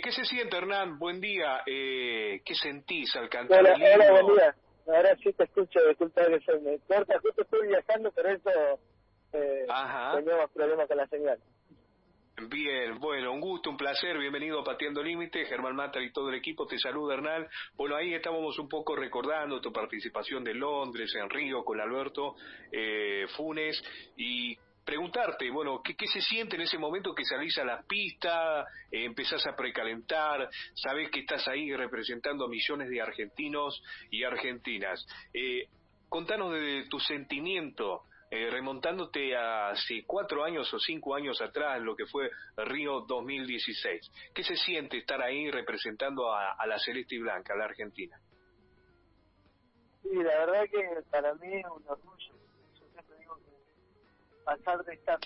¿qué 0.00 0.12
se 0.12 0.24
siente, 0.24 0.56
Hernán? 0.56 0.98
Buen 0.98 1.20
día. 1.20 1.62
Eh, 1.66 2.40
¿Qué 2.44 2.54
sentís 2.54 3.14
al 3.16 3.28
cantar 3.28 3.60
hola, 3.60 3.74
el? 3.74 4.00
Hola, 4.00 4.22
buen 4.22 4.36
día. 4.36 4.54
Ahora 4.86 5.16
sí 5.22 5.32
te 5.32 5.44
escucho, 5.44 5.78
disculpa 5.86 6.26
que 6.26 6.40
se 6.40 6.58
me 6.58 6.78
corta, 6.80 7.18
justo 7.20 7.42
estoy 7.42 7.68
viajando, 7.68 8.10
pero 8.12 8.30
eso 8.30 8.50
eh, 9.32 9.66
Ajá. 9.68 10.16
teníamos 10.16 10.50
problemas 10.50 10.88
con 10.88 10.96
la 10.96 11.06
señal. 11.06 11.38
Bien, 12.48 12.98
bueno, 12.98 13.32
un 13.32 13.40
gusto, 13.40 13.70
un 13.70 13.76
placer, 13.76 14.18
bienvenido 14.18 14.60
a 14.60 14.64
Pateando 14.64 15.02
Límite, 15.02 15.44
Germán 15.44 15.76
Mata 15.76 16.00
y 16.00 16.10
todo 16.10 16.30
el 16.30 16.36
equipo, 16.36 16.66
te 16.66 16.78
saluda 16.78 17.14
Hernán. 17.14 17.46
Bueno, 17.74 17.96
ahí 17.96 18.14
estábamos 18.14 18.58
un 18.58 18.68
poco 18.68 18.96
recordando 18.96 19.60
tu 19.60 19.70
participación 19.72 20.42
de 20.42 20.54
Londres, 20.54 21.14
en 21.14 21.28
Río, 21.28 21.62
con 21.62 21.78
Alberto 21.80 22.34
eh, 22.72 23.26
Funes, 23.36 23.80
y 24.16 24.56
preguntarte, 24.84 25.50
bueno, 25.50 25.80
¿qué, 25.82 25.94
¿qué 25.94 26.06
se 26.06 26.20
siente 26.20 26.56
en 26.56 26.62
ese 26.62 26.78
momento 26.78 27.14
que 27.14 27.24
salís 27.24 27.56
a 27.58 27.64
la 27.64 27.82
pista, 27.82 28.62
eh, 28.90 29.04
empezás 29.04 29.46
a 29.46 29.54
precalentar, 29.54 30.48
sabés 30.74 31.10
que 31.10 31.20
estás 31.20 31.46
ahí 31.48 31.74
representando 31.74 32.44
a 32.44 32.48
millones 32.48 32.88
de 32.88 33.00
argentinos 33.00 33.82
y 34.10 34.24
argentinas? 34.24 35.06
Eh, 35.32 35.68
contanos 36.08 36.52
de 36.52 36.86
tu 36.88 36.98
sentimiento 36.98 38.02
eh, 38.32 38.48
remontándote 38.48 39.36
a 39.36 39.70
hace 39.70 40.04
cuatro 40.06 40.44
años 40.44 40.72
o 40.72 40.78
cinco 40.78 41.16
años 41.16 41.40
atrás, 41.42 41.82
lo 41.82 41.96
que 41.96 42.06
fue 42.06 42.30
Río 42.58 43.00
2016. 43.00 44.08
¿Qué 44.32 44.44
se 44.44 44.54
siente 44.54 44.98
estar 44.98 45.20
ahí 45.20 45.50
representando 45.50 46.32
a, 46.32 46.64
la 46.64 46.78
Celeste 46.78 47.16
y 47.16 47.18
Blanca, 47.18 47.54
a 47.54 47.56
la 47.56 47.64
Argentina? 47.64 48.16
Sí, 50.02 50.14
la 50.14 50.46
verdad 50.46 50.64
que 50.70 51.02
para 51.10 51.34
mí 51.34 51.56
es 51.56 51.64
un 51.64 51.84
orgullo. 51.88 52.29
Pasar 54.50 54.84
de 54.84 54.94
estar 54.94 55.18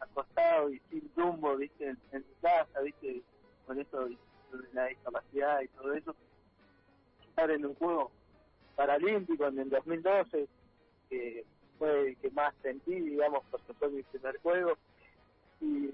acostado 0.00 0.70
y 0.70 0.80
sin 0.88 1.12
rumbo, 1.14 1.56
viste, 1.56 1.88
en, 1.88 1.98
en 2.12 2.24
casa, 2.40 2.80
viste, 2.80 3.22
con 3.66 3.78
esto 3.78 4.06
de 4.06 4.16
la 4.72 4.86
discapacidad 4.86 5.60
y 5.60 5.68
todo 5.68 5.92
eso, 5.92 6.16
estar 7.28 7.50
en 7.50 7.66
un 7.66 7.74
juego 7.74 8.10
paralímpico 8.76 9.46
en 9.46 9.58
el 9.58 9.68
2012, 9.68 10.48
que 11.10 11.44
fue 11.78 12.08
el 12.08 12.16
que 12.16 12.30
más 12.30 12.54
sentí, 12.62 12.98
digamos, 12.98 13.44
porque 13.50 13.74
fue 13.74 13.90
mi 13.90 14.02
primer 14.04 14.38
juego. 14.38 14.78
Y 15.60 15.90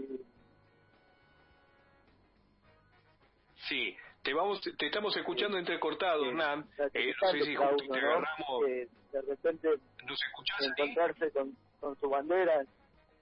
Sí, 3.69 3.97
te 4.23 4.33
vamos, 4.35 4.61
te 4.61 4.87
estamos 4.87 5.17
escuchando 5.17 5.59
entrecortado, 5.59 6.23
Sí, 6.23 6.29
Hernán. 6.29 6.71
Eh, 6.95 7.13
no 7.21 7.29
sé 7.33 7.41
si 7.45 7.57
te 7.57 7.99
agarramos. 7.99 8.65
Que 8.65 8.89
de 9.13 9.23
repente 9.23 9.69
¿Nos 10.07 10.23
escuchás 10.23 10.61
ahí? 10.61 11.33
con, 11.33 11.57
con 11.81 11.97
su 11.99 12.09
bandera 12.09 12.61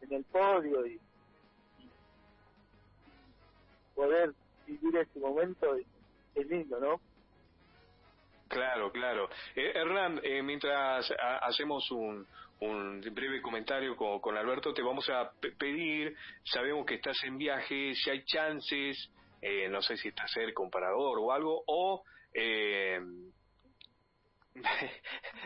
en, 0.01 0.13
el 0.13 0.25
podio 0.25 0.87
y, 0.87 1.01
poder 3.95 4.33
vivir 4.67 4.97
ese 4.97 5.19
momento 5.19 5.75
es, 6.35 6.47
lindo, 6.49 6.79
¿no? 6.79 7.01
Claro, 8.49 8.93
claro. 8.93 9.29
Eh, 9.55 9.73
Hernán, 9.75 10.21
eh, 10.23 10.43
mientras 10.43 11.11
ha- 11.19 11.39
hacemos 11.39 11.91
un, 11.91 12.27
un 12.61 13.01
breve 13.13 13.41
comentario 13.43 13.97
con, 13.97 14.21
con 14.21 14.37
Alberto, 14.37 14.73
te 14.75 14.83
vamos 14.83 15.09
a 15.09 15.33
pe- 15.41 15.53
pedir, 15.53 16.15
sabemos 16.45 16.85
que 16.87 16.95
estás 16.97 17.17
en 17.25 17.39
viaje, 17.39 17.95
si 17.95 18.11
hay 18.11 18.23
chances, 18.25 19.11
eh, 19.41 19.69
no 19.69 19.81
sé 19.83 19.97
si 19.97 20.09
estás 20.09 20.31
cerca 20.31 20.63
un 20.63 20.71
parador 20.71 21.19
o 21.19 21.33
algo, 21.33 21.65
o 21.67 22.03
eh, 22.35 23.01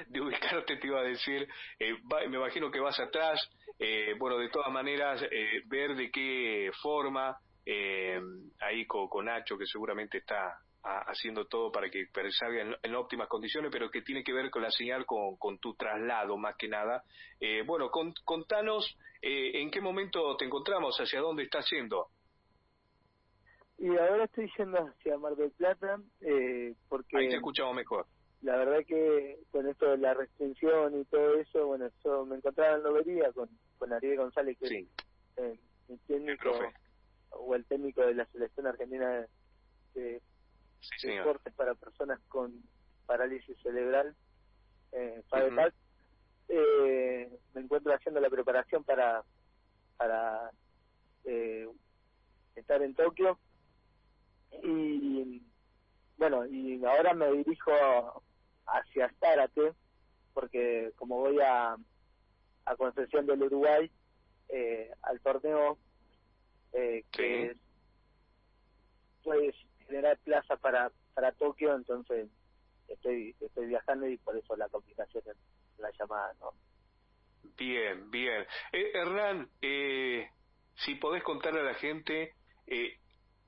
de 0.08 0.20
ubicarte 0.20 0.76
te 0.76 0.86
iba 0.86 1.00
a 1.00 1.04
decir, 1.04 1.48
eh, 1.78 1.94
va- 2.12 2.26
me 2.28 2.36
imagino 2.36 2.70
que 2.70 2.80
vas 2.80 2.98
atrás, 3.00 3.40
eh, 3.78 4.14
bueno, 4.18 4.38
de 4.38 4.48
todas 4.48 4.72
maneras, 4.72 5.22
eh, 5.30 5.62
ver 5.66 5.94
de 5.94 6.10
qué 6.10 6.70
forma, 6.82 7.36
eh, 7.66 8.20
ahí 8.60 8.86
con, 8.86 9.08
con 9.08 9.26
Nacho, 9.26 9.58
que 9.58 9.66
seguramente 9.66 10.18
está 10.18 10.58
a- 10.82 11.00
haciendo 11.10 11.46
todo 11.46 11.70
para 11.70 11.90
que 11.90 12.06
salga 12.30 12.62
en, 12.62 12.76
en 12.82 12.94
óptimas 12.94 13.28
condiciones, 13.28 13.70
pero 13.70 13.90
que 13.90 14.02
tiene 14.02 14.24
que 14.24 14.32
ver 14.32 14.50
con 14.50 14.62
la 14.62 14.70
señal, 14.70 15.04
con, 15.06 15.36
con 15.36 15.58
tu 15.58 15.74
traslado 15.74 16.36
más 16.36 16.56
que 16.56 16.68
nada. 16.68 17.04
Eh, 17.38 17.62
bueno, 17.66 17.90
con- 17.90 18.14
contanos 18.24 18.96
eh, 19.22 19.60
en 19.60 19.70
qué 19.70 19.80
momento 19.80 20.36
te 20.36 20.46
encontramos, 20.46 20.96
hacia 20.98 21.20
dónde 21.20 21.42
estás 21.42 21.68
yendo. 21.70 22.08
Y 23.78 23.88
ahora 23.96 24.24
estoy 24.24 24.50
yendo 24.58 24.78
hacia 24.78 25.16
Mar 25.18 25.34
del 25.36 25.50
Plata 25.52 25.96
eh, 26.20 26.74
porque 26.88 27.16
Ahí 27.16 27.28
te 27.28 27.36
escuchamos 27.36 27.74
mejor. 27.74 28.06
La 28.42 28.56
verdad 28.56 28.84
que 28.86 29.38
con 29.50 29.68
esto 29.68 29.90
de 29.90 29.98
la 29.98 30.14
restricción 30.14 30.98
y 30.98 31.04
todo 31.06 31.34
eso, 31.36 31.66
bueno, 31.66 31.90
yo 32.04 32.24
me 32.24 32.36
encontraba 32.36 32.76
en 32.76 32.82
Lobería 32.82 33.32
con, 33.32 33.48
con 33.78 33.92
Ariel 33.92 34.16
González, 34.16 34.56
que 34.58 34.66
Sí, 34.68 34.88
es 35.36 35.44
eh, 35.44 35.60
el 35.88 35.98
técnico 36.00 36.50
o 37.30 37.54
el 37.54 37.64
técnico 37.66 38.00
de 38.02 38.14
la 38.14 38.26
selección 38.26 38.66
argentina 38.66 39.26
de, 39.94 40.22
Sí, 40.80 41.08
deportes 41.08 41.52
para 41.54 41.74
personas 41.74 42.18
con 42.28 42.62
parálisis 43.06 43.56
cerebral, 43.62 44.16
eh. 44.92 45.22
FADEPAC. 45.28 45.74
eh, 46.48 47.30
me 47.54 47.60
encuentro 47.60 47.92
haciendo 47.94 48.20
la 48.20 48.30
preparación 48.30 48.82
para 48.84 49.22
para 49.98 50.50
eh, 51.24 51.68
estar 52.56 52.80
en 52.82 52.94
Tokio 52.94 53.38
y 54.62 55.42
bueno 56.16 56.46
y 56.46 56.82
ahora 56.84 57.12
me 57.14 57.30
dirijo 57.32 57.70
hacia 58.72 59.12
Zárate 59.20 59.72
porque 60.34 60.92
como 60.96 61.18
voy 61.18 61.38
a 61.40 61.76
a 62.66 62.76
Concepción 62.76 63.26
del 63.26 63.42
Uruguay 63.42 63.90
eh, 64.48 64.90
al 65.02 65.20
torneo 65.20 65.78
eh, 66.72 67.04
que 67.10 67.52
Sí. 67.54 67.60
puede 69.22 69.52
generar 69.86 70.18
plaza 70.18 70.56
para 70.56 70.90
para 71.14 71.32
Tokio 71.32 71.74
entonces 71.74 72.28
estoy 72.88 73.34
estoy 73.40 73.66
viajando 73.66 74.08
y 74.08 74.16
por 74.18 74.36
eso 74.36 74.56
la 74.56 74.68
complicación 74.68 75.22
en 75.26 75.82
la 75.82 75.90
llamada 75.98 76.32
no 76.40 76.52
Bien, 77.56 78.10
bien. 78.10 78.46
Eh, 78.72 78.90
Hernán, 78.94 79.50
eh, 79.60 80.30
si 80.76 80.94
podés 80.94 81.22
contarle 81.22 81.60
a 81.60 81.64
la 81.64 81.74
gente 81.74 82.34
eh, 82.66 82.98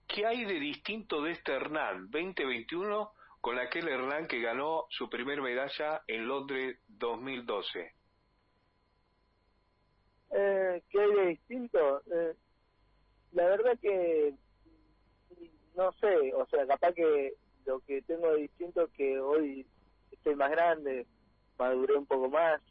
qué 0.06 0.26
hay 0.26 0.44
de 0.44 0.60
distinto 0.60 1.22
de 1.22 1.32
este 1.32 1.52
Hernán 1.52 2.10
2021 2.10 3.10
con 3.42 3.58
aquel 3.58 3.88
Hernán 3.88 4.28
que 4.28 4.40
ganó 4.40 4.86
su 4.88 5.10
primer 5.10 5.42
medalla 5.42 6.02
en 6.06 6.28
Londres 6.28 6.78
2012. 6.86 7.92
Eh, 10.30 10.82
¿Qué 10.88 11.00
hay 11.00 11.12
de 11.12 11.26
distinto? 11.26 12.02
Eh, 12.06 12.36
la 13.32 13.46
verdad 13.48 13.76
que 13.80 14.34
no 15.74 15.92
sé, 15.94 16.32
o 16.34 16.46
sea, 16.46 16.66
capaz 16.68 16.92
que 16.92 17.34
lo 17.66 17.80
que 17.80 18.00
tengo 18.02 18.30
de 18.30 18.42
distinto 18.42 18.82
es 18.82 18.92
que 18.92 19.18
hoy 19.18 19.66
estoy 20.12 20.36
más 20.36 20.50
grande, 20.52 21.06
maduré 21.58 21.94
un 21.94 22.06
poco 22.06 22.30
más, 22.30 22.62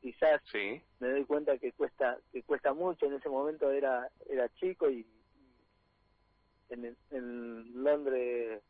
quizás 0.00 0.40
Sí, 0.52 0.80
me 1.00 1.10
doy 1.10 1.24
cuenta 1.24 1.58
que 1.58 1.72
cuesta 1.72 2.16
que 2.32 2.44
cuesta 2.44 2.72
mucho, 2.72 3.06
en 3.06 3.14
ese 3.14 3.28
momento 3.28 3.72
era 3.72 4.08
era 4.30 4.48
chico 4.50 4.88
y, 4.88 5.00
y 5.00 6.74
en, 6.74 6.96
en 7.10 7.82
Londres 7.82 8.62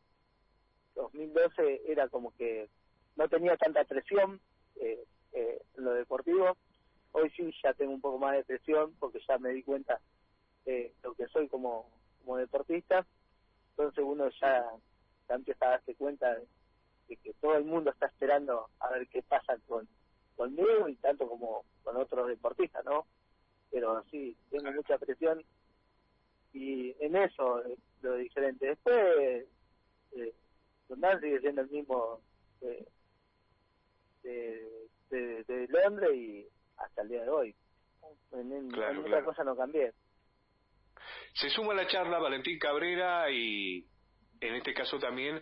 2012 0.96 1.82
era 1.86 2.08
como 2.08 2.34
que 2.36 2.68
no 3.16 3.28
tenía 3.28 3.56
tanta 3.56 3.84
presión 3.84 4.40
eh, 4.76 5.04
eh, 5.32 5.62
en 5.76 5.84
lo 5.84 5.92
deportivo, 5.92 6.56
hoy 7.12 7.30
sí 7.30 7.50
ya 7.62 7.72
tengo 7.74 7.92
un 7.92 8.00
poco 8.00 8.18
más 8.18 8.34
de 8.36 8.44
presión 8.44 8.94
porque 8.98 9.20
ya 9.26 9.38
me 9.38 9.50
di 9.50 9.62
cuenta 9.62 10.00
de 10.64 10.92
lo 11.02 11.14
que 11.14 11.26
soy 11.28 11.48
como, 11.48 11.88
como 12.20 12.36
deportista, 12.36 13.06
entonces 13.70 14.04
uno 14.04 14.28
ya, 14.40 14.64
ya 15.28 15.34
empieza 15.34 15.66
a 15.66 15.70
darse 15.70 15.94
cuenta 15.94 16.34
de, 16.34 17.16
que 17.16 17.32
todo 17.34 17.56
el 17.56 17.64
mundo 17.64 17.90
está 17.90 18.06
esperando 18.06 18.68
a 18.80 18.90
ver 18.90 19.06
qué 19.08 19.22
pasa 19.22 19.56
con 19.68 19.86
conmigo 20.36 20.88
y 20.88 20.96
tanto 20.96 21.26
como 21.28 21.64
con 21.82 21.96
otros 21.96 22.28
deportistas, 22.28 22.84
¿no? 22.84 23.06
Pero 23.70 24.04
sí, 24.10 24.36
tengo 24.50 24.70
mucha 24.72 24.98
presión 24.98 25.42
y 26.52 26.94
en 27.00 27.16
eso 27.16 27.64
es 27.64 27.78
lo 28.02 28.14
diferente. 28.16 28.66
Después, 28.66 29.46
eh, 30.12 30.34
Hernán 30.88 31.20
sigue 31.20 31.40
siendo 31.40 31.62
el 31.62 31.70
mismo 31.70 32.20
de, 32.60 32.86
de, 34.22 34.88
de- 35.10 35.44
de 35.44 35.68
Londres 35.68 36.10
y 36.14 36.46
hasta 36.76 37.02
el 37.02 37.08
día 37.08 37.22
de 37.22 37.30
hoy. 37.30 37.54
En, 38.32 38.52
en- 38.52 38.68
Claro, 38.70 38.92
en 38.92 38.98
otra 38.98 39.10
claro. 39.10 39.24
cosa 39.26 39.44
no 39.44 39.56
cambié. 39.56 39.92
Se 41.34 41.50
suma 41.50 41.72
a 41.72 41.76
la 41.76 41.86
charla 41.86 42.18
Valentín 42.18 42.58
Cabrera 42.58 43.30
y 43.30 43.84
en 44.40 44.54
este 44.54 44.72
caso 44.74 44.98
también 44.98 45.40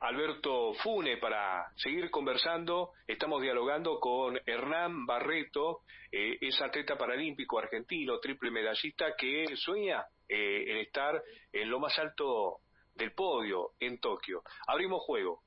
Alberto 0.00 0.74
Fune 0.74 1.16
para 1.18 1.64
seguir 1.76 2.10
conversando. 2.10 2.90
Estamos 3.06 3.40
dialogando 3.40 3.98
con 4.00 4.38
Hernán 4.46 5.06
Barreto, 5.06 5.80
eh, 6.10 6.36
es 6.40 6.60
atleta 6.60 6.96
paralímpico 6.98 7.58
argentino, 7.58 8.18
triple 8.18 8.50
medallista 8.50 9.14
que 9.16 9.46
sueña 9.56 10.04
eh, 10.28 10.64
en 10.72 10.76
estar 10.78 11.22
en 11.52 11.70
lo 11.70 11.78
más 11.78 11.96
alto 11.98 12.58
del 12.94 13.12
podio 13.12 13.72
en 13.80 13.98
Tokio. 13.98 14.42
Abrimos 14.66 15.02
juego. 15.02 15.42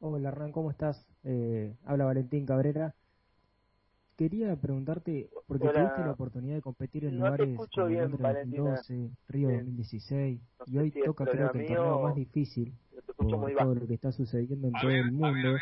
Hola 0.00 0.28
Hernán, 0.28 0.52
¿cómo 0.52 0.70
estás? 0.70 1.04
Eh, 1.24 1.76
habla 1.84 2.04
Valentín 2.04 2.46
Cabrera. 2.46 2.94
quería 4.16 4.54
preguntarte, 4.56 5.28
porque 5.46 5.68
tuviste 5.68 6.00
la 6.00 6.12
oportunidad 6.12 6.56
de 6.56 6.62
competir 6.62 7.04
en 7.04 7.16
lugares 7.16 7.56
como 7.56 7.86
bien, 7.86 8.10
2012, 8.10 9.10
Río 9.28 9.48
2016, 9.50 10.40
y 10.66 10.78
hoy 10.78 10.90
toca 10.90 11.24
creo 11.24 11.52
que 11.52 11.58
el 11.60 11.66
torneo 11.66 12.00
más 12.00 12.14
difícil 12.14 12.74
por 13.16 13.26
todo 13.52 13.74
lo 13.74 13.86
que 13.86 13.94
está 13.94 14.12
sucediendo 14.12 14.68
en 14.68 14.72
todo 14.74 14.90
el 14.90 15.12
mundo, 15.12 15.56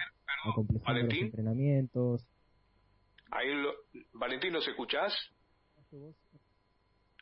acomplejando 0.44 1.02
los 1.02 1.14
entrenamientos. 1.14 2.26
Ahí 3.31 3.52
lo, 3.55 3.73
Valentín, 4.12 4.52
¿nos 4.52 4.67
escuchás? 4.69 5.12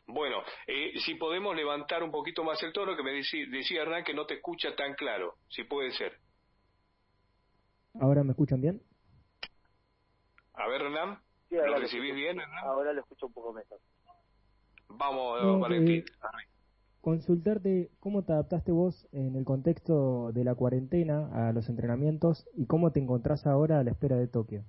Bueno, 0.07 0.43
eh, 0.67 0.93
si 1.05 1.15
podemos 1.15 1.57
levantar 1.57 2.03
un 2.03 2.11
poquito 2.11 2.45
más 2.45 2.63
el 2.63 2.73
tono, 2.73 2.97
que 2.97 3.03
me 3.03 3.13
decía, 3.13 3.47
decía 3.51 3.83
Hernán 3.83 4.05
que 4.05 4.15
no 4.15 4.27
te 4.27 4.35
escucha 4.35 4.75
tan 4.77 4.95
claro, 4.95 5.37
si 5.49 5.65
puede 5.65 5.93
ser. 5.93 6.19
¿Ahora 8.01 8.23
me 8.23 8.33
escuchan 8.33 8.61
bien? 8.61 8.83
A 10.55 10.69
ver, 10.69 10.83
Hernán, 10.83 11.19
¿lo 11.51 11.79
recibís 11.79 12.15
bien, 12.15 12.39
Hernán? 12.39 12.65
Ahora 12.65 12.93
lo 12.93 13.01
escucho 13.01 13.27
un 13.27 13.33
poco 13.33 13.53
mejor. 13.53 13.79
Vamos, 14.89 15.61
Valentín. 15.61 16.01
Eh, 16.01 16.05
consultarte 17.01 17.91
cómo 18.01 18.25
te 18.25 18.33
adaptaste 18.33 18.73
vos 18.73 19.09
en 19.13 19.37
el 19.37 19.45
contexto 19.45 20.33
de 20.33 20.45
la 20.45 20.55
cuarentena 20.55 21.49
a 21.49 21.53
los 21.53 21.69
entrenamientos 21.69 22.49
y 22.55 22.67
cómo 22.67 22.93
te 22.93 23.01
encontrás 23.01 23.47
ahora 23.47 23.79
a 23.79 23.85
la 23.85 23.91
espera 23.91 24.17
de 24.17 24.29
Tokio. 24.29 24.65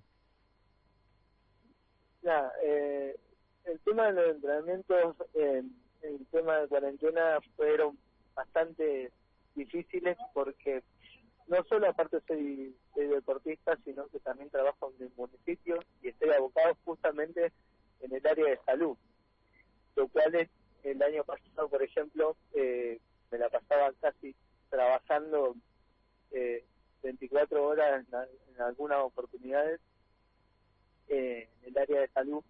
Ya, 2.21 2.51
eh, 2.63 2.94
el 3.75 3.81
tema 3.81 4.05
de 4.05 4.13
los 4.13 4.35
entrenamientos 4.35 5.15
en 5.33 5.75
el 6.01 6.25
tema 6.27 6.59
de 6.59 6.67
cuarentena 6.69 7.39
fueron 7.57 7.97
bastante 8.33 9.11
difíciles 9.53 10.17
porque 10.33 10.81
no 11.47 11.61
solo 11.65 11.89
aparte 11.89 12.21
soy, 12.25 12.73
deportista, 12.95 13.77
sino 13.83 14.07
que 14.07 14.19
también 14.19 14.49
trabajo 14.49 14.93
en 14.97 15.07
el 15.07 15.11
municipio 15.17 15.79
y 16.01 16.07
estoy 16.07 16.29
abocado 16.29 16.77
justamente 16.85 17.51
en 17.99 18.15
el 18.15 18.25
área 18.25 18.45
de 18.45 18.59
salud, 18.65 18.97
lo 19.95 20.07
cual 20.07 20.35
es, 20.35 20.49
el 20.83 21.01
año 21.01 21.23
pasado, 21.23 21.67
por 21.67 21.83
ejemplo, 21.83 22.37
eh, 22.53 22.99
me 23.31 23.39
la 23.39 23.49
pasaba 23.49 23.91
casi 23.99 24.35
trabajando 24.69 25.55
eh, 26.31 26.63
24 27.03 27.65
horas 27.65 28.05
en, 28.07 28.61
algunas 28.61 28.99
oportunidades 28.99 29.81
eh, 31.09 31.49
en 31.61 31.69
el 31.69 31.77
área 31.77 32.01
de 32.01 32.07
salud 32.09 32.43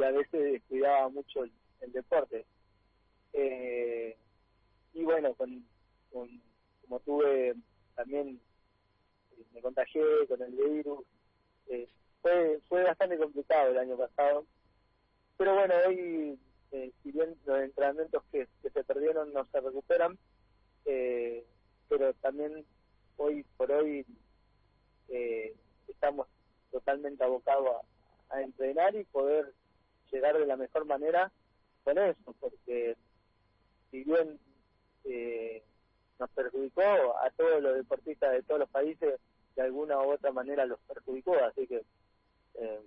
y 0.00 0.04
a 0.04 0.10
veces 0.12 0.52
descuidaba 0.52 1.08
mucho 1.10 1.44
el, 1.44 1.92
deporte. 1.92 2.46
Eh, 3.32 4.16
y 4.94 5.04
bueno, 5.04 5.34
con, 5.34 5.64
como 6.10 7.00
tuve 7.00 7.54
también, 7.94 8.40
eh, 9.32 9.44
me 9.52 9.60
contagié 9.60 10.02
con 10.28 10.40
el 10.42 10.52
virus, 10.52 11.04
eh, 11.68 11.88
fue, 12.22 12.60
fue 12.68 12.82
bastante 12.82 13.18
complicado 13.18 13.70
el 13.70 13.78
año 13.78 13.96
pasado. 13.96 14.46
Pero 15.36 15.54
bueno, 15.54 15.74
hoy, 15.86 16.38
si 16.70 17.12
bien 17.12 17.36
los 17.44 17.60
entrenamientos 17.60 18.22
que, 18.32 18.46
se 18.62 18.84
perdieron 18.84 19.32
no 19.32 19.46
se 19.52 19.60
recuperan, 19.60 20.18
pero 20.84 22.14
también 22.20 22.64
hoy 23.16 23.44
por 23.56 23.70
hoy 23.72 24.06
estamos 25.88 26.26
totalmente 26.70 27.24
abocados 27.24 27.68
a, 28.28 28.36
a 28.36 28.42
entrenar 28.42 28.94
y 28.94 29.04
poder 29.04 29.52
llegar 30.10 30.38
de 30.38 30.46
la 30.46 30.56
mejor 30.56 30.84
manera 30.84 31.30
con 31.84 31.98
eso, 31.98 32.34
porque 32.40 32.96
bien 34.10 34.40
eh, 35.04 35.62
nos 36.18 36.30
perjudicó 36.30 36.82
a 36.82 37.30
todos 37.36 37.62
los 37.62 37.74
deportistas 37.74 38.32
de 38.32 38.42
todos 38.42 38.60
los 38.60 38.70
países, 38.70 39.20
de 39.56 39.62
alguna 39.62 39.98
u 39.98 40.12
otra 40.12 40.32
manera 40.32 40.66
los 40.66 40.78
perjudicó, 40.80 41.34
así 41.44 41.66
que 41.66 41.82
eh, 42.54 42.80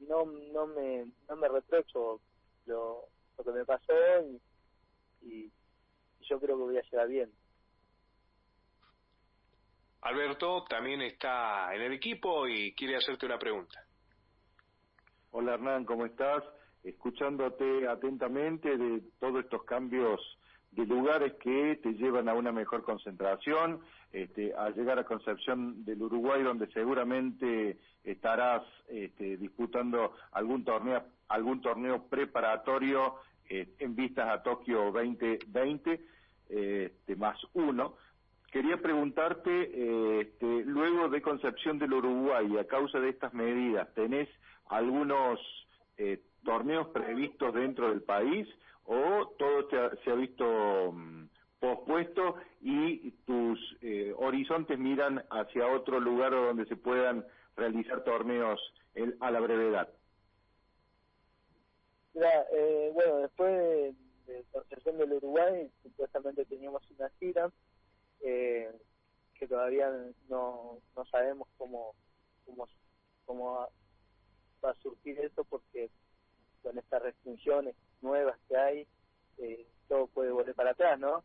no 0.00 0.24
no 0.24 0.66
me 0.66 1.06
no 1.28 1.36
me 1.36 1.48
reprocho 1.48 2.20
lo, 2.66 3.06
lo 3.36 3.44
que 3.44 3.50
me 3.50 3.64
pasó 3.64 3.94
y, 4.24 4.40
y 5.22 5.52
yo 6.20 6.38
creo 6.38 6.56
que 6.56 6.62
voy 6.62 6.78
a 6.78 6.82
llegar 6.82 7.08
bien. 7.08 7.32
Alberto 10.02 10.64
también 10.68 11.02
está 11.02 11.74
en 11.74 11.82
el 11.82 11.92
equipo 11.92 12.46
y 12.46 12.72
quiere 12.74 12.96
hacerte 12.96 13.26
una 13.26 13.38
pregunta. 13.38 13.84
Hola 15.32 15.54
Hernán, 15.54 15.84
¿cómo 15.84 16.06
estás? 16.06 16.44
Escuchándote 16.88 17.86
atentamente 17.86 18.78
de 18.78 19.02
todos 19.20 19.44
estos 19.44 19.62
cambios 19.64 20.20
de 20.72 20.86
lugares 20.86 21.34
que 21.34 21.78
te 21.82 21.92
llevan 21.94 22.28
a 22.30 22.34
una 22.34 22.50
mejor 22.50 22.82
concentración, 22.82 23.80
este, 24.10 24.54
a 24.54 24.70
llegar 24.70 24.98
a 24.98 25.04
Concepción 25.04 25.84
del 25.84 26.02
Uruguay, 26.02 26.42
donde 26.42 26.66
seguramente 26.68 27.76
estarás 28.04 28.62
este, 28.88 29.36
disputando 29.36 30.14
algún 30.32 30.64
torneo, 30.64 31.04
algún 31.28 31.60
torneo 31.60 32.04
preparatorio 32.08 33.16
eh, 33.50 33.68
en 33.78 33.94
vistas 33.94 34.28
a 34.28 34.42
Tokio 34.42 34.90
2020, 34.90 36.00
este, 36.48 37.16
más 37.16 37.38
uno. 37.52 37.96
Quería 38.50 38.78
preguntarte, 38.78 40.20
este, 40.20 40.64
luego 40.64 41.10
de 41.10 41.20
Concepción 41.20 41.78
del 41.78 41.92
Uruguay, 41.92 42.56
a 42.56 42.66
causa 42.66 42.98
de 42.98 43.10
estas 43.10 43.34
medidas, 43.34 43.92
¿tenés 43.92 44.28
algunos 44.70 45.38
eh, 45.98 46.20
torneos 46.44 46.88
previstos 46.88 47.54
dentro 47.54 47.88
del 47.88 48.02
país 48.02 48.48
o 48.84 49.34
todo 49.38 49.68
se 50.04 50.10
ha 50.10 50.14
visto 50.14 50.92
mm, 50.92 51.28
pospuesto 51.60 52.36
y 52.60 53.10
tus 53.26 53.58
eh, 53.82 54.14
horizontes 54.16 54.78
miran 54.78 55.24
hacia 55.30 55.66
otro 55.66 56.00
lugar 56.00 56.32
donde 56.32 56.66
se 56.66 56.76
puedan 56.76 57.26
realizar 57.56 58.04
torneos 58.04 58.60
a 59.20 59.30
la 59.30 59.40
brevedad? 59.40 59.88
Eh, 62.14 62.90
bueno, 62.94 63.18
después 63.18 63.52
de, 63.52 63.94
de 64.26 64.44
Concepción 64.50 64.98
del 64.98 65.12
Uruguay, 65.12 65.70
supuestamente 65.82 66.44
teníamos 66.46 66.82
una 66.90 67.08
gira 67.20 67.50
que 69.38 69.46
todavía 69.46 69.90
no, 70.28 70.78
no 70.96 71.04
sabemos 71.06 71.48
cómo, 71.56 71.94
cómo, 72.44 72.68
cómo 73.24 73.68
va 74.64 74.70
a 74.70 74.74
surgir 74.82 75.18
eso 75.20 75.44
porque 75.44 75.90
con 76.62 76.78
estas 76.78 77.02
restricciones 77.02 77.74
nuevas 78.00 78.38
que 78.48 78.56
hay, 78.56 78.86
eh, 79.38 79.66
todo 79.88 80.06
puede 80.08 80.30
volver 80.30 80.54
para 80.54 80.70
atrás, 80.70 80.98
¿no? 80.98 81.24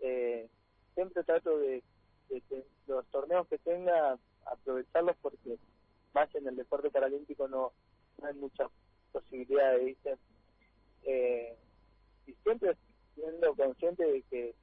Eh, 0.00 0.48
siempre 0.94 1.24
trato 1.24 1.58
de, 1.58 1.82
de, 2.28 2.66
los 2.86 3.06
torneos 3.06 3.46
que 3.48 3.58
tenga, 3.58 4.18
aprovecharlos 4.46 5.16
porque 5.20 5.58
más 6.14 6.34
en 6.34 6.48
el 6.48 6.56
deporte 6.56 6.90
paralímpico 6.90 7.48
no, 7.48 7.72
no 8.20 8.26
hay 8.26 8.34
muchas 8.34 8.68
posibilidades, 9.12 9.84
¿viste? 9.84 10.16
Eh, 11.04 11.56
y 12.26 12.32
siempre 12.42 12.76
siendo 13.14 13.54
consciente 13.54 14.04
de 14.04 14.22
que, 14.22 14.54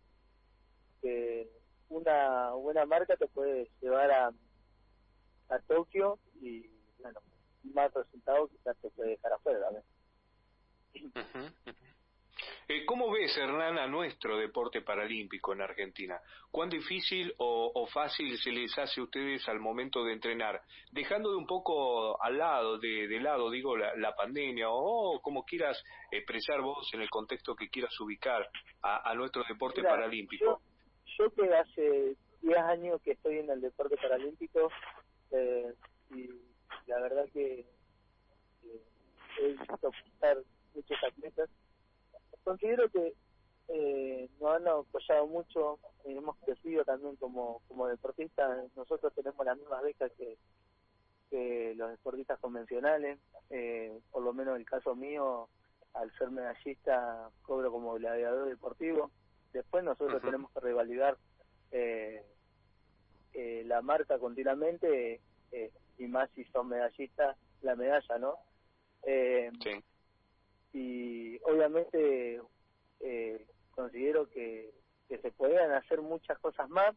que 1.01 1.49
una 1.89 2.51
buena 2.51 2.85
marca 2.85 3.15
te 3.15 3.27
puede 3.27 3.69
llevar 3.81 4.11
a, 4.11 4.33
a 5.49 5.59
Tokio 5.67 6.19
y 6.41 6.69
bueno, 6.99 7.19
más 7.63 7.93
resultado 7.93 8.47
quizás 8.47 8.75
te 8.77 8.89
puede 8.91 9.11
dejar 9.11 9.33
afuera. 9.33 9.69
Eh, 12.67 12.83
¿Cómo 12.85 13.11
ves, 13.11 13.37
Hernán, 13.37 13.77
a 13.77 13.87
nuestro 13.87 14.37
deporte 14.37 14.81
paralímpico 14.81 15.53
en 15.53 15.61
Argentina? 15.61 16.19
¿Cuán 16.49 16.69
difícil 16.69 17.33
o, 17.37 17.87
fácil 17.87 18.37
se 18.39 18.51
les 18.51 18.75
hace 18.77 18.99
a 18.99 19.03
ustedes 19.03 19.47
al 19.47 19.59
momento 19.59 20.03
de 20.03 20.13
entrenar? 20.13 20.61
Dejando 20.91 21.29
de 21.29 21.37
un 21.37 21.45
poco 21.45 22.21
al 22.21 22.37
lado, 22.37 22.77
de, 22.79 23.07
lado, 23.21 23.51
digo, 23.51 23.77
la, 23.77 24.15
pandemia, 24.15 24.67
o 24.69 25.21
como 25.21 25.45
quieras 25.45 25.81
expresar 26.11 26.61
vos 26.61 26.89
en 26.93 27.01
el 27.01 27.09
contexto 27.09 27.55
que 27.55 27.69
quieras 27.69 27.97
ubicar 27.99 28.49
a, 28.81 29.13
nuestro 29.13 29.43
deporte 29.47 29.83
paralímpico. 29.83 30.59
Yo, 31.17 31.25
yo, 31.25 31.33
que 31.35 31.53
hace 31.53 32.15
10 32.41 32.57
años 32.57 33.01
que 33.03 33.11
estoy 33.11 33.37
en 33.39 33.49
el 33.49 33.61
deporte 33.61 33.95
paralímpico 33.97 34.71
eh, 35.31 35.73
y 36.15 36.29
la 36.87 36.99
verdad 36.99 37.25
que, 37.31 37.65
he 39.37 39.47
visto 39.47 39.91
muchos 40.75 40.97
atletas. 41.03 41.49
Considero 42.43 42.89
que 42.89 43.13
eh, 43.69 44.29
nos 44.39 44.55
han 44.55 44.67
apoyado 44.67 45.27
mucho, 45.27 45.79
hemos 46.03 46.37
crecido 46.37 46.83
también 46.85 47.15
como, 47.15 47.61
como 47.67 47.87
deportistas, 47.87 48.71
nosotros 48.75 49.13
tenemos 49.15 49.43
las 49.45 49.57
mismas 49.57 49.81
becas 49.81 50.11
que, 50.17 50.37
que 51.29 51.73
los 51.75 51.89
deportistas 51.89 52.39
convencionales, 52.39 53.17
eh, 53.49 53.99
por 54.11 54.23
lo 54.23 54.33
menos 54.33 54.57
el 54.57 54.65
caso 54.65 54.95
mío, 54.95 55.49
al 55.93 56.11
ser 56.17 56.29
medallista 56.29 57.29
cobro 57.41 57.71
como 57.71 57.93
gladiador 57.93 58.49
deportivo, 58.49 59.09
después 59.53 59.83
nosotros 59.83 60.21
tenemos 60.21 60.51
que 60.51 60.59
revalidar 60.59 61.17
eh, 61.71 62.23
eh, 63.33 63.63
la 63.65 63.81
marca 63.81 64.19
continuamente 64.19 65.21
eh, 65.51 65.71
y 65.97 66.07
más 66.07 66.29
si 66.35 66.43
son 66.45 66.67
medallistas, 66.67 67.37
la 67.61 67.75
medalla, 67.75 68.17
¿no? 68.17 68.35
Eh, 69.03 69.51
sí. 69.61 69.83
Y 70.75 71.37
obviamente 71.43 72.41
eh, 72.99 73.45
considero 73.71 74.29
que, 74.29 74.71
que 75.07 75.17
se 75.19 75.31
podrían 75.31 75.71
hacer 75.71 76.01
muchas 76.01 76.37
cosas 76.39 76.69
más, 76.69 76.93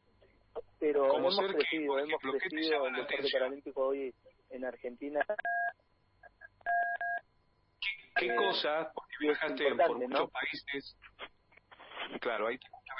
pero 0.80 1.16
hemos 1.16 1.38
crecido, 1.38 1.96
hemos 2.00 2.20
crecido 2.20 2.88
el 2.88 2.94
deporte 2.96 3.28
paralímpico 3.32 3.86
hoy 3.86 4.12
en 4.50 4.64
Argentina 4.64 5.24
¿Qué 8.16 8.34
cosas, 8.34 8.88
porque 8.92 9.14
viajaste 9.20 9.74
por 9.76 9.96
muchos 9.96 10.30
países, 10.32 10.98
claro, 12.20 12.48
ahí 12.48 12.58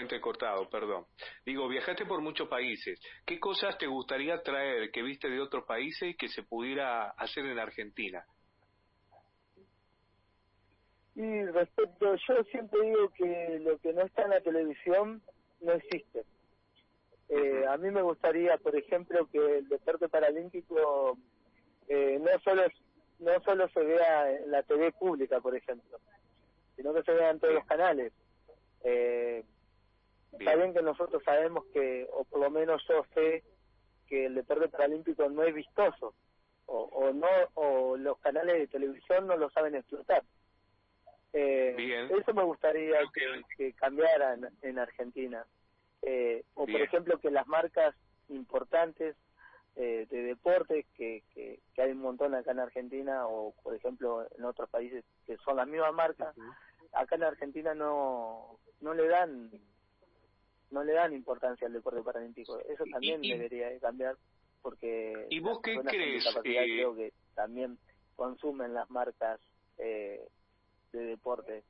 te 0.09 0.21
cortado, 0.21 0.71
perdón. 0.71 1.07
Digo, 1.45 1.67
viajaste 1.67 2.07
por 2.07 2.21
muchos 2.21 2.49
países. 2.49 3.01
¿Qué 3.27 3.41
cosas 3.41 3.77
te 3.79 3.89
gustaría 3.89 4.41
traer 4.43 4.93
que 4.93 5.03
viste 5.03 5.29
de 5.29 5.41
otros 5.41 5.65
países 5.65 6.11
y 6.11 6.15
que 6.15 6.29
se 6.29 6.45
pudiera 6.45 7.11
hacer 7.11 7.47
en 7.47 7.59
Argentina? 7.59 8.25
Y 11.19 11.45
respecto, 11.47 12.15
yo 12.15 12.45
siempre 12.45 12.81
digo 12.81 13.09
que 13.09 13.59
lo 13.65 13.77
que 13.79 13.93
no 13.93 14.03
está 14.03 14.23
en 14.23 14.31
la 14.31 14.41
televisión 14.41 15.21
no 15.61 15.73
existe. 15.73 16.25
Eh, 17.29 17.65
a 17.69 17.77
mí 17.77 17.91
me 17.91 18.03
gustaría, 18.03 18.57
por 18.59 18.77
ejemplo, 18.77 19.27
que 19.27 19.59
el 19.59 19.69
deporte 19.69 20.09
paralímpico 20.09 21.19
eh, 21.89 22.21
no 22.21 22.39
solo 22.39 22.63
no 23.19 23.33
solo 23.41 23.69
se 23.71 23.81
vea 23.81 24.31
en 24.31 24.53
la 24.53 24.63
TV 24.63 24.93
pública, 24.93 25.41
por 25.41 25.57
ejemplo, 25.57 25.99
sino 26.77 26.95
que 26.95 27.03
se 27.03 27.13
vea 27.13 27.31
en 27.31 27.41
todos 27.41 27.55
los 27.55 27.67
canales. 27.67 28.13
Eh, 28.85 29.43
está 30.39 30.55
bien 30.55 30.73
que 30.73 30.83
nosotros 30.83 31.21
sabemos 31.25 31.65
que, 31.73 32.07
o 32.13 32.23
por 32.27 32.39
lo 32.39 32.49
menos 32.49 32.81
yo 32.89 33.05
sé, 33.15 33.43
que 34.07 34.27
el 34.27 34.37
deporte 34.37 34.69
paralímpico 34.69 35.29
no 35.29 35.43
es 35.43 35.53
vistoso, 35.53 36.15
o, 36.67 36.83
o 36.93 37.13
no, 37.13 37.27
o 37.55 37.97
los 37.97 38.19
canales 38.19 38.57
de 38.57 38.69
televisión 38.69 39.27
no 39.27 39.37
lo 39.37 39.51
saben 39.51 39.75
explotar. 39.75 40.23
Eh, 41.33 42.09
eso 42.11 42.35
me 42.35 42.43
gustaría 42.43 42.99
que, 43.13 43.43
que 43.57 43.73
cambiara 43.75 44.37
en, 44.63 44.79
Argentina. 44.79 45.45
Eh, 46.03 46.45
o 46.55 46.67
por 46.67 46.81
ejemplo 46.81 47.19
que 47.19 47.31
las 47.31 47.47
marcas 47.47 47.95
importantes 48.29 49.17
eh, 49.77 50.07
de 50.11 50.23
deportes 50.23 50.87
que, 50.97 51.23
que, 51.35 51.61
hay 51.77 51.93
un 51.93 52.01
montón 52.01 52.35
acá 52.35 52.53
en 52.53 52.61
Argentina 52.61 53.27
o 53.27 53.53
por 53.63 53.75
ejemplo 53.75 54.27
en 54.37 54.45
otros 54.45 54.69
países 54.71 55.05
que 55.27 55.37
son 55.39 55.57
las 55.57 55.69
mismas 55.69 55.93
marcas, 55.93 56.35
acá 56.93 57.17
en 57.17 57.25
Argentina 57.25 57.75
no 57.75 58.59
no 58.81 58.95
le 58.95 59.07
dan 59.07 59.51
no 60.71 60.85
le 60.85 60.93
dan 60.93 61.13
importancia 61.13 61.67
al 61.67 61.73
deporte 61.73 62.03
paralímpico. 62.03 62.59
Eso 62.61 62.85
también 62.91 63.21
debería 63.23 63.79
cambiar 63.81 64.17
porque 64.63 65.27
¿Y 65.31 65.41
vos 65.41 65.61
qué 65.63 65.79
crees? 65.81 66.25
creo 66.43 66.95
que 66.95 67.13
también 67.35 67.79
consumen 68.17 68.75
las 68.75 68.91
marcas 68.91 69.41
eh, 69.79 70.27
de 70.93 71.05
deporte 71.05 71.65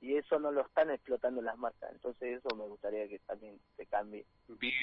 y 0.00 0.16
eso 0.16 0.38
no 0.38 0.52
lo 0.52 0.62
están 0.62 0.90
explotando 0.90 1.40
las 1.40 1.56
marcas. 1.56 1.90
Entonces 1.92 2.38
eso 2.38 2.54
me 2.56 2.64
gustaría 2.64 3.08
que 3.08 3.18
también 3.20 3.58
se 3.76 3.86
cambie. 3.86 4.26
Bien. 4.48 4.74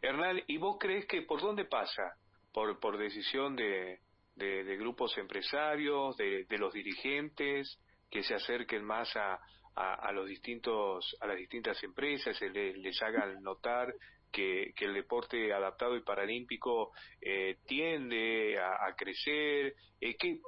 Hernán 0.00 0.40
y 0.46 0.58
vos 0.58 0.76
crees 0.78 1.06
que 1.06 1.22
por 1.22 1.40
dónde 1.40 1.64
pasa 1.64 2.14
por 2.52 2.78
por 2.80 2.98
decisión 2.98 3.56
de 3.56 4.00
de, 4.38 4.76
grupos 4.76 5.16
empresarios 5.18 6.16
de, 6.16 6.44
de, 6.44 6.58
los 6.58 6.72
dirigentes 6.72 7.80
que 8.08 8.22
se 8.22 8.34
acerquen 8.34 8.84
más 8.84 9.14
a, 9.16 9.40
a, 9.74 10.12
los 10.12 10.28
distintos 10.28 11.16
a 11.20 11.26
las 11.26 11.36
distintas 11.36 11.82
empresas 11.82 12.40
les, 12.40 12.76
les 12.78 13.02
hagan 13.02 13.42
notar 13.42 13.92
que, 14.32 14.72
que, 14.76 14.84
el 14.84 14.94
deporte 14.94 15.52
adaptado 15.52 15.96
y 15.96 16.02
paralímpico 16.02 16.92
eh, 17.20 17.58
tiende 17.66 18.58
a, 18.58 18.94
crecer 18.96 19.74
eh, 20.00 20.16
¿qué, 20.16 20.40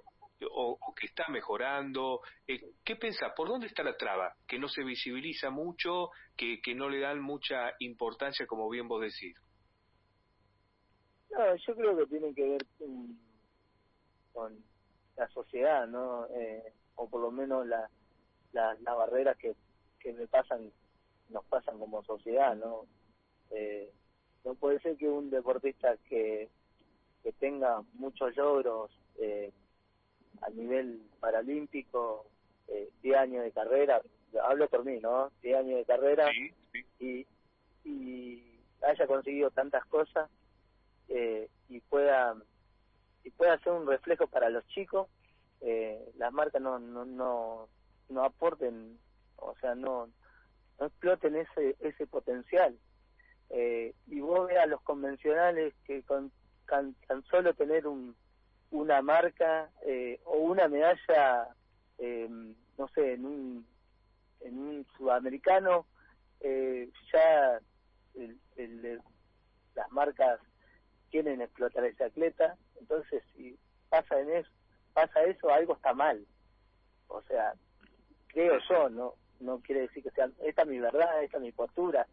o, 0.51 0.79
que 0.99 1.07
está 1.07 1.29
mejorando? 1.29 2.21
Eh, 2.47 2.61
¿Qué 2.85 2.97
pensás? 2.97 3.33
¿Por 3.37 3.49
dónde 3.49 3.67
está 3.67 3.83
la 3.83 3.97
traba? 3.97 4.35
Que 4.47 4.59
no 4.59 4.69
se 4.69 4.83
visibiliza 4.85 5.51
mucho, 5.51 6.11
que, 6.37 6.61
que 6.61 6.75
no 6.75 6.89
le 6.89 7.01
dan 7.01 7.21
mucha 7.21 7.73
importancia, 7.79 8.47
como 8.47 8.69
bien 8.69 8.89
vos 8.89 9.03
decís. 9.03 9.37
No, 11.31 11.55
yo 11.57 11.77
creo 11.77 11.97
que 11.97 12.07
tiene 12.07 12.35
que 12.35 12.49
ver 12.49 12.67
con, 14.33 14.65
la 15.17 15.29
sociedad, 15.29 15.87
¿no? 15.87 16.27
Eh, 16.29 16.73
o 16.97 17.09
por 17.09 17.21
lo 17.21 17.31
menos 17.31 17.67
la, 17.67 17.89
la, 18.53 18.75
las 18.81 18.97
barreras 18.97 19.37
que, 19.37 19.55
que 19.99 20.13
me 20.13 20.27
pasan, 20.27 20.73
nos 21.29 21.45
pasan 21.45 21.79
como 21.79 22.03
sociedad, 22.05 22.57
¿no? 22.57 22.87
Eh, 23.51 23.93
no 24.45 24.55
puede 24.55 24.81
ser 24.81 24.97
que 24.97 25.09
un 25.09 25.31
deportista 25.31 25.97
que, 26.09 26.49
que 27.23 27.33
tenga 27.33 27.83
muchos 27.95 28.35
logros 28.37 28.91
eh, 29.21 29.53
a 30.43 30.51
nivel 30.51 31.03
paralímpico, 31.21 32.27
eh, 32.69 32.89
10 33.03 33.17
años 33.17 33.45
de 33.45 33.53
carrera, 33.53 34.01
hablo 34.43 34.69
por 34.69 34.85
mí, 34.85 34.99
¿no? 35.01 35.31
10 35.43 35.59
años 35.59 35.79
de 35.79 35.85
carrera 35.85 36.31
Y, 36.99 37.27
y 37.85 38.61
haya 38.83 39.07
conseguido 39.07 39.51
tantas 39.51 39.85
cosas 39.87 40.31
eh, 41.09 41.49
y 41.69 41.81
pueda 41.81 42.37
y 43.25 43.31
pueda 43.31 43.59
ser 43.59 43.73
un 43.73 43.87
reflejo 43.87 44.27
para 44.29 44.49
los 44.49 44.67
chicos, 44.69 45.09
eh, 45.61 46.11
las 46.17 46.33
marcas 46.33 46.63
no, 46.63 46.79
no, 46.79 47.05
no, 47.05 47.69
no 48.09 48.25
aporten, 48.25 48.99
o 49.37 49.55
sea, 49.61 49.75
no, 49.75 50.09
no 50.79 50.87
exploten 50.87 51.37
ese, 51.37 51.77
ese 51.81 52.07
potencial. 52.07 52.79
Eh, 53.51 53.95
y 54.07 54.21
vos 54.21 54.49
veas 54.49 54.69
los 54.69 54.81
convencionales 54.83 55.75
que 55.85 56.03
con 56.03 56.33
tan 56.67 56.95
solo 57.25 57.53
tener 57.53 57.87
un, 57.87 58.15
una 58.71 59.03
marca 59.03 59.71
eh, 59.85 60.21
o 60.25 60.39
una 60.39 60.69
medalla, 60.69 61.49
eh, 61.99 62.29
no 62.79 62.89
sé, 62.95 63.15
en 63.15 63.25
un, 63.25 63.67
en 64.41 64.59
un 64.59 64.87
sudamericano, 64.97 65.87
eh, 66.41 66.89
ya 67.13 67.61
el, 68.15 69.03
las 69.75 69.91
marcas 69.91 70.41
quieren 71.11 71.41
explotar 71.41 71.85
ese 71.85 72.05
atleta, 72.05 72.57
entonces 72.79 73.23
si 73.35 73.59
pasa 73.89 74.21
en 74.21 74.31
eso, 74.31 74.51
pasa 74.93 75.23
eso, 75.25 75.51
algo 75.51 75.75
está 75.75 75.93
mal. 75.93 76.25
O 77.09 77.23
sea, 77.23 77.55
creo 78.29 78.59
yo, 78.69 78.89
no 78.89 79.15
no 79.41 79.59
quiere 79.61 79.83
decir 79.83 80.03
que 80.03 80.11
sea, 80.11 80.29
esta 80.45 80.63
es 80.63 80.69
mi 80.69 80.79
verdad, 80.79 81.23
esta 81.25 81.39
es 81.39 81.43
mi 81.43 81.51
postura. 81.51 82.07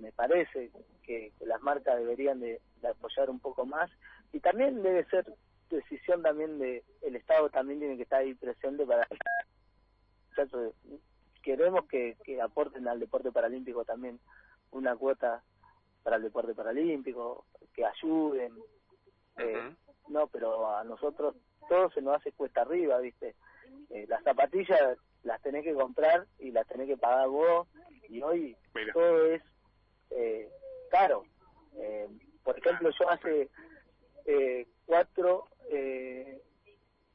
me 0.00 0.12
parece 0.12 0.70
que, 1.02 1.32
las 1.40 1.60
marcas 1.60 1.98
deberían 1.98 2.40
de 2.40 2.60
apoyar 2.88 3.28
un 3.28 3.40
poco 3.40 3.66
más 3.66 3.90
y 4.32 4.40
también 4.40 4.82
debe 4.82 5.04
ser 5.06 5.26
decisión 5.70 6.22
también 6.22 6.58
de 6.58 6.84
el 7.02 7.16
Estado 7.16 7.48
también 7.50 7.78
tiene 7.78 7.96
que 7.96 8.02
estar 8.02 8.20
ahí 8.20 8.34
presente 8.34 8.84
para 8.86 9.06
queremos 11.42 11.86
que, 11.86 12.16
que 12.24 12.40
aporten 12.40 12.86
al 12.88 13.00
deporte 13.00 13.32
paralímpico 13.32 13.84
también 13.84 14.20
una 14.70 14.96
cuota 14.96 15.42
para 16.02 16.16
el 16.16 16.22
deporte 16.22 16.54
paralímpico 16.54 17.46
que 17.74 17.84
ayuden 17.84 18.52
eh, 19.38 19.74
no 20.08 20.26
pero 20.26 20.76
a 20.76 20.84
nosotros 20.84 21.34
todo 21.68 21.90
se 21.90 22.02
nos 22.02 22.16
hace 22.16 22.32
cuesta 22.32 22.62
arriba 22.62 22.98
viste 22.98 23.34
eh, 23.90 24.06
las 24.08 24.22
zapatillas 24.24 24.98
las 25.22 25.40
tenés 25.42 25.64
que 25.64 25.74
comprar 25.74 26.26
y 26.38 26.50
las 26.50 26.66
tenés 26.66 26.86
que 26.88 26.96
pagar 26.96 27.28
vos 27.28 27.68
y 28.08 28.22
hoy 28.22 28.56
todo 28.92 29.26
es 29.26 29.42
eh, 30.10 30.48
caro. 30.90 31.24
Eh, 31.76 32.08
por 32.42 32.58
ejemplo 32.58 32.90
yo 32.90 33.08
hace 33.10 33.48
eh, 34.26 34.66
cuatro, 34.86 35.48
eh, 35.70 36.40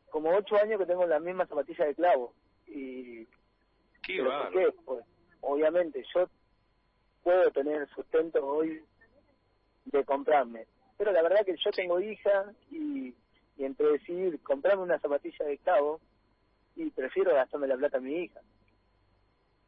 como 0.09 0.35
ocho 0.35 0.55
años 0.57 0.79
que 0.79 0.85
tengo 0.85 1.05
la 1.05 1.19
misma 1.19 1.45
zapatilla 1.45 1.85
de 1.85 1.95
clavo. 1.95 2.33
Y, 2.67 3.25
¿Qué 4.01 4.23
¿por 4.23 4.51
qué? 4.51 4.71
Pues, 4.85 5.05
obviamente, 5.41 6.03
yo 6.13 6.29
puedo 7.23 7.51
tener 7.51 7.87
sustento 7.89 8.45
hoy 8.45 8.83
de 9.85 10.03
comprarme. 10.05 10.65
Pero 10.97 11.11
la 11.11 11.21
verdad 11.21 11.45
que 11.45 11.55
yo 11.57 11.71
tengo 11.71 11.99
hija 11.99 12.51
y, 12.71 13.13
y 13.57 13.63
entre 13.63 13.91
decidir 13.91 14.41
comprarme 14.41 14.83
una 14.83 14.99
zapatilla 14.99 15.45
de 15.45 15.57
clavo 15.59 15.99
y 16.75 16.89
prefiero 16.91 17.33
gastarme 17.33 17.67
la 17.67 17.77
plata 17.77 17.97
a 17.97 18.01
mi 18.01 18.23
hija. 18.23 18.41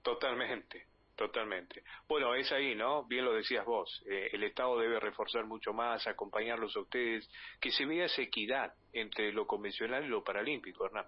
Totalmente. 0.01 0.88
Totalmente. 1.19 1.83
Bueno, 2.07 2.33
es 2.33 2.49
ahí, 2.53 2.75
¿no? 2.75 3.03
Bien 3.03 3.25
lo 3.25 3.33
decías 3.33 3.65
vos. 3.65 4.01
Eh, 4.09 4.29
el 4.31 4.41
Estado 4.45 4.79
debe 4.79 5.01
reforzar 5.01 5.43
mucho 5.43 5.73
más, 5.73 6.07
acompañarlos 6.07 6.73
a 6.77 6.79
ustedes, 6.79 7.29
que 7.59 7.71
se 7.71 7.85
vea 7.85 8.05
esa 8.05 8.21
equidad 8.21 8.73
entre 8.93 9.33
lo 9.33 9.45
convencional 9.45 10.05
y 10.05 10.07
lo 10.07 10.23
paralímpico, 10.23 10.85
Hernán. 10.85 11.07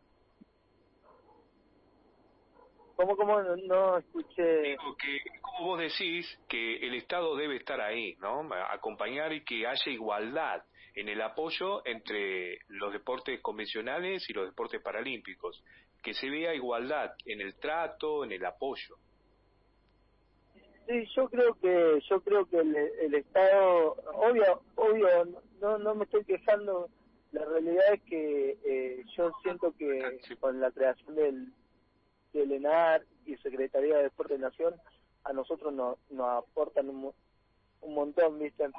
¿Cómo, 2.97 3.15
cómo 3.15 3.41
no, 3.41 3.99
escuché? 3.99 4.61
Digo 4.63 4.97
que, 4.97 5.21
como 5.39 5.67
vos 5.67 5.79
decís, 5.79 6.27
que 6.49 6.85
el 6.85 6.95
Estado 6.95 7.37
debe 7.37 7.55
estar 7.55 7.79
ahí, 7.79 8.17
¿no? 8.19 8.49
Acompañar 8.69 9.31
y 9.31 9.45
que 9.45 9.65
haya 9.65 9.91
igualdad 9.93 10.61
en 10.93 11.07
el 11.07 11.21
apoyo 11.21 11.85
entre 11.85 12.57
los 12.67 12.91
deportes 12.91 13.39
convencionales 13.39 14.29
y 14.29 14.33
los 14.33 14.45
deportes 14.45 14.81
paralímpicos. 14.81 15.63
Que 16.03 16.13
se 16.13 16.29
vea 16.29 16.53
igualdad 16.53 17.13
en 17.25 17.39
el 17.39 17.57
trato, 17.57 18.25
en 18.25 18.33
el 18.33 18.43
apoyo. 18.43 18.97
Sí, 20.91 21.07
yo 21.15 21.29
creo 21.29 21.53
que 21.53 22.03
yo 22.09 22.19
creo 22.21 22.45
que 22.47 22.59
el, 22.59 23.15
Estado, 23.15 23.95
obvio, 24.13 24.61
obvio, 24.75 25.25
no 25.61 25.77
no 25.77 25.95
me 25.95 26.03
estoy 26.03 26.25
quejando. 26.25 26.89
La 27.31 27.45
realidad 27.45 27.93
es 27.93 28.01
que 28.01 28.57
eh, 28.65 29.05
yo 29.15 29.31
siento 29.41 29.73
que 29.77 30.19
con 30.41 30.59
la 30.59 30.69
creación 30.71 31.15
del, 31.15 31.53
del 32.33 32.51
ENAR 32.51 33.05
y 33.25 33.37
Secretaría 33.37 33.95
de 33.95 34.03
Deporte 34.03 34.33
de 34.33 34.39
Nación, 34.39 34.75
a 35.23 35.31
nosotros 35.31 35.71
nos, 35.71 35.97
nos 36.09 36.43
aportan 36.43 36.89
un, 36.89 37.13
un 37.79 37.93
montón, 37.93 38.37
¿viste? 38.37 38.69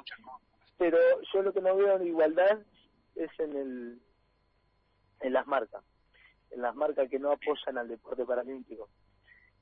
Pero 0.77 0.99
yo 1.33 1.41
lo 1.41 1.51
que 1.51 1.61
no 1.61 1.75
veo 1.75 1.95
en 1.95 2.05
igualdad 2.05 2.59
es 3.15 3.31
en 3.39 3.55
el 3.55 4.01
en 5.21 5.33
las 5.33 5.47
marcas. 5.47 5.83
en 6.51 6.61
las 6.61 6.75
marcas 6.75 7.09
que 7.09 7.17
no 7.17 7.31
apoyan 7.31 7.79
al 7.79 7.87
deporte 7.87 8.23
paralímpico 8.23 8.87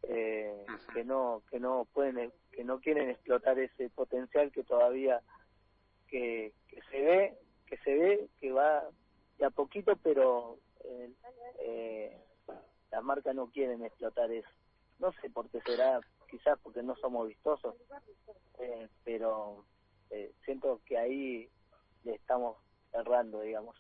eh, 0.04 0.66
que 0.94 1.04
no 1.04 1.44
que 1.50 1.60
no 1.60 1.88
pueden 1.94 2.32
que 2.52 2.64
no 2.64 2.80
quieren 2.80 3.10
explotar 3.10 3.58
ese 3.60 3.90
potencial 3.90 4.52
que 4.52 4.64
todavía 4.64 5.22
que, 6.08 6.54
se 6.90 7.02
ve 7.02 7.38
que 7.66 7.78
se 7.78 7.96
ve 7.96 8.30
que 8.40 8.52
va 8.52 8.84
de 9.38 9.46
a 9.46 9.50
poquito 9.50 9.96
pero 10.04 10.60
eh, 10.84 11.12
eh, 11.60 12.18
las 12.92 13.04
marcas 13.04 13.34
no 13.34 13.50
quieren 13.50 13.84
explotar 13.86 14.30
eso. 14.32 14.50
No 15.00 15.14
sé 15.14 15.30
por 15.30 15.50
qué 15.50 15.62
será 15.62 16.02
quizás 16.30 16.60
porque 16.62 16.84
no 16.84 16.96
somos 16.98 17.28
vistosos 17.28 17.76
eh, 18.60 18.88
pero 19.04 19.66
eh, 20.10 20.34
siento 20.46 20.82
que 20.86 20.98
ahí 20.98 21.50
le 22.04 22.16
estamos 22.16 22.58
errando 22.94 23.42
digamos 23.42 23.76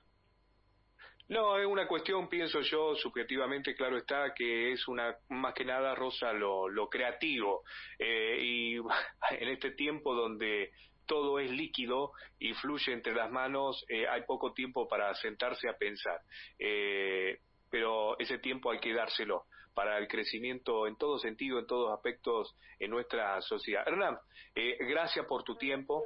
no, 1.32 1.58
es 1.58 1.66
una 1.66 1.88
cuestión, 1.88 2.28
pienso 2.28 2.60
yo, 2.60 2.94
subjetivamente, 2.96 3.74
claro 3.74 3.98
está, 3.98 4.34
que 4.34 4.74
es 4.74 4.86
una, 4.90 5.16
más 5.30 5.54
que 5.54 5.64
nada, 5.64 5.96
Rosa, 5.96 6.34
lo, 6.34 6.68
lo 6.68 6.90
creativo. 6.90 7.64
Eh, 7.98 8.38
y 8.42 8.76
en 9.40 9.48
este 9.48 9.72
tiempo 9.72 10.14
donde 10.14 10.72
todo 11.06 11.40
es 11.40 11.50
líquido 11.50 12.12
y 12.38 12.54
fluye 12.54 12.92
entre 12.92 13.16
las 13.16 13.32
manos, 13.32 13.86
eh, 13.88 14.08
hay 14.10 14.24
poco 14.24 14.54
tiempo 14.54 14.90
para 14.90 15.14
sentarse 15.16 15.70
a 15.70 15.78
pensar. 15.78 16.20
Eh, 16.60 17.40
pero 17.70 18.20
ese 18.20 18.38
tiempo 18.38 18.70
hay 18.70 18.80
que 18.80 18.94
dárselo 18.94 19.46
para 19.74 19.98
el 19.98 20.08
crecimiento 20.08 20.86
en 20.86 20.98
todo 20.98 21.18
sentido, 21.18 21.60
en 21.60 21.66
todos 21.66 21.94
aspectos 21.94 22.56
en 22.80 22.92
nuestra 22.92 23.42
sociedad. 23.42 23.88
Hernán, 23.88 24.18
eh, 24.54 24.78
gracias 24.82 25.26
por 25.26 25.44
tu 25.44 25.56
tiempo. 25.56 26.04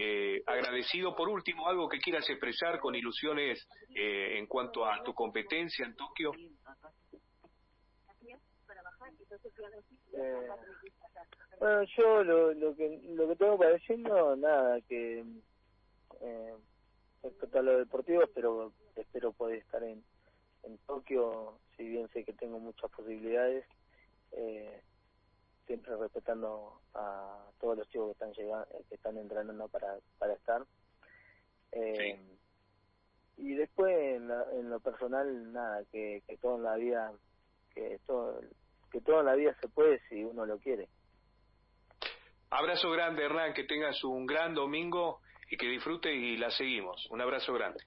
Eh, 0.00 0.44
agradecido 0.46 1.12
por 1.16 1.28
último, 1.28 1.66
algo 1.66 1.88
que 1.88 1.98
quieras 1.98 2.28
expresar 2.30 2.78
con 2.78 2.94
ilusiones 2.94 3.66
eh, 3.96 4.38
en 4.38 4.46
cuanto 4.46 4.86
a 4.86 5.02
tu 5.02 5.12
competencia 5.12 5.84
en 5.84 5.96
Tokio. 5.96 6.30
Eh, 10.12 10.48
bueno, 11.58 11.82
yo 11.96 12.22
lo, 12.22 12.54
lo 12.54 12.76
que 12.76 13.00
lo 13.08 13.28
que 13.28 13.34
tengo 13.34 13.58
para 13.58 13.70
decir 13.70 13.98
no 13.98 14.36
nada 14.36 14.80
que 14.82 15.24
eh, 16.20 16.54
respecto 17.24 17.58
a 17.58 17.62
lo 17.62 17.78
deportivo, 17.78 18.22
pero 18.32 18.72
espero 18.94 19.32
poder 19.32 19.58
estar 19.58 19.82
en 19.82 20.04
en 20.62 20.78
Tokio, 20.86 21.58
si 21.76 21.84
bien 21.88 22.08
sé 22.10 22.24
que 22.24 22.32
tengo 22.32 22.58
muchas 22.58 22.90
posibilidades, 22.90 23.64
eh, 24.32 24.82
siempre 25.68 25.94
respetando 25.96 26.80
a 26.94 27.44
todos 27.60 27.78
los 27.78 27.88
chicos 27.90 28.06
que 28.06 28.12
están 28.12 28.32
llegando, 28.32 28.66
que 28.88 28.94
están 28.96 29.16
entrenando 29.16 29.68
para, 29.68 29.98
para 30.18 30.32
estar. 30.32 30.64
Eh, 31.70 32.18
Y 33.36 33.54
después 33.54 33.94
en, 33.94 34.68
lo 34.68 34.80
personal, 34.80 35.52
nada, 35.52 35.84
que, 35.92 36.22
que 36.26 36.36
todo 36.38 36.56
en 36.56 36.64
la 36.64 36.74
vida, 36.74 37.12
que 37.72 38.00
todo, 38.04 38.40
que 38.90 39.00
todo 39.00 39.20
en 39.20 39.26
la 39.26 39.36
vida 39.36 39.54
se 39.60 39.68
puede 39.68 40.00
si 40.08 40.24
uno 40.24 40.44
lo 40.44 40.58
quiere. 40.58 40.88
Abrazo 42.50 42.90
grande, 42.90 43.24
Hernán, 43.24 43.52
que 43.54 43.64
tengas 43.64 44.02
un 44.02 44.26
gran 44.26 44.54
domingo 44.54 45.20
y 45.50 45.56
que 45.56 45.66
disfrutes 45.66 46.12
y 46.12 46.36
la 46.36 46.50
seguimos. 46.50 47.06
Un 47.10 47.20
abrazo 47.20 47.52
grande. 47.52 47.84